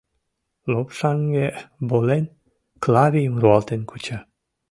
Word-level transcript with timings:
Лопшаҥге, 0.71 1.47
волен, 1.89 2.25
Клавийым 2.83 3.35
руалтен 3.41 3.81
куча. 3.89 4.17